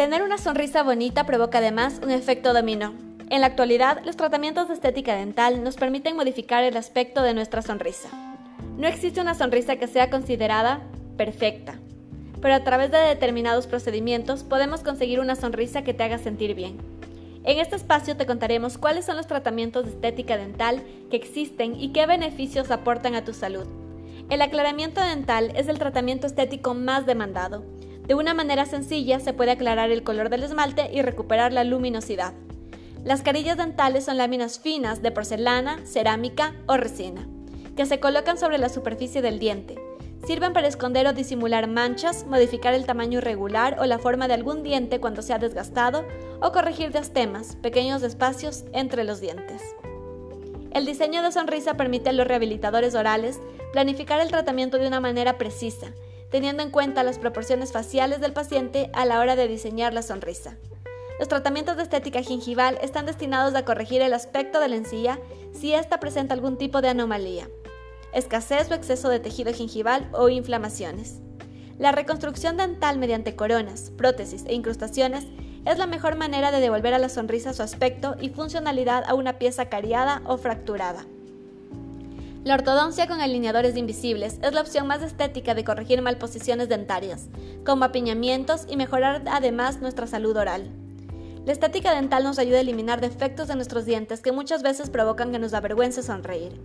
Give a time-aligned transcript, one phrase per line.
[0.00, 2.94] Tener una sonrisa bonita provoca además un efecto dominó.
[3.28, 7.60] En la actualidad, los tratamientos de estética dental nos permiten modificar el aspecto de nuestra
[7.60, 8.08] sonrisa.
[8.78, 10.80] No existe una sonrisa que sea considerada
[11.18, 11.74] perfecta,
[12.40, 16.78] pero a través de determinados procedimientos podemos conseguir una sonrisa que te haga sentir bien.
[17.44, 21.92] En este espacio te contaremos cuáles son los tratamientos de estética dental que existen y
[21.92, 23.66] qué beneficios aportan a tu salud.
[24.30, 27.64] El aclaramiento dental es el tratamiento estético más demandado.
[28.10, 32.34] De una manera sencilla se puede aclarar el color del esmalte y recuperar la luminosidad.
[33.04, 37.28] Las carillas dentales son láminas finas de porcelana, cerámica o resina,
[37.76, 39.76] que se colocan sobre la superficie del diente.
[40.26, 44.64] Sirven para esconder o disimular manchas, modificar el tamaño irregular o la forma de algún
[44.64, 46.04] diente cuando se ha desgastado
[46.40, 49.62] o corregir diastemas, pequeños espacios entre los dientes.
[50.72, 53.38] El diseño de sonrisa permite a los rehabilitadores orales
[53.72, 55.92] planificar el tratamiento de una manera precisa,
[56.30, 60.56] teniendo en cuenta las proporciones faciales del paciente a la hora de diseñar la sonrisa.
[61.18, 65.18] Los tratamientos de estética gingival están destinados a corregir el aspecto de la encía
[65.52, 67.48] si ésta presenta algún tipo de anomalía
[68.12, 71.20] escasez o exceso de tejido gingival o inflamaciones.
[71.78, 75.26] La reconstrucción dental mediante coronas, prótesis e incrustaciones
[75.64, 79.38] es la mejor manera de devolver a la sonrisa su aspecto y funcionalidad a una
[79.38, 81.06] pieza cariada o fracturada.
[82.42, 87.28] La ortodoncia con alineadores invisibles es la opción más estética de corregir malposiciones dentarias,
[87.66, 90.70] como apiñamientos y mejorar además nuestra salud oral.
[91.44, 95.32] La estética dental nos ayuda a eliminar defectos de nuestros dientes que muchas veces provocan
[95.32, 96.58] que nos avergüence sonreír.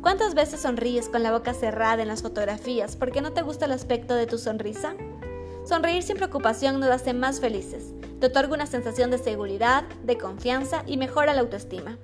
[0.00, 3.72] ¿Cuántas veces sonríes con la boca cerrada en las fotografías porque no te gusta el
[3.72, 4.94] aspecto de tu sonrisa?
[5.66, 10.84] Sonreír sin preocupación nos hace más felices, te otorga una sensación de seguridad, de confianza
[10.86, 11.98] y mejora la autoestima.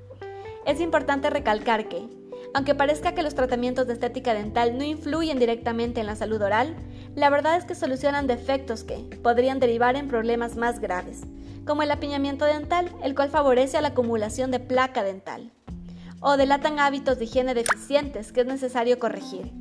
[0.67, 2.09] Es importante recalcar que,
[2.55, 6.75] aunque parezca que los tratamientos de estética dental no influyen directamente en la salud oral,
[7.15, 11.23] la verdad es que solucionan defectos que podrían derivar en problemas más graves,
[11.67, 15.53] como el apiñamiento dental, el cual favorece la acumulación de placa dental
[16.21, 19.53] o delatan hábitos de higiene deficientes que es necesario corregir.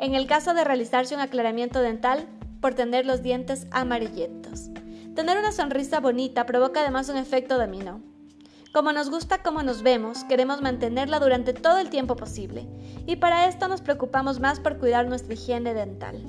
[0.00, 2.26] En el caso de realizarse un aclaramiento dental,
[2.60, 4.70] por tener los dientes amarillentos.
[5.14, 8.02] Tener una sonrisa bonita provoca además un efecto dominó.
[8.78, 12.68] Como nos gusta cómo nos vemos, queremos mantenerla durante todo el tiempo posible,
[13.06, 16.22] y para esto nos preocupamos más por cuidar nuestra higiene dental.